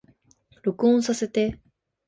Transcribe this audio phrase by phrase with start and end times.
[0.63, 1.59] 録音させて